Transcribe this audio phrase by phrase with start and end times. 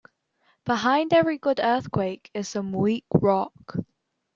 [0.65, 3.53] Behind every good earthquake is some weak rock.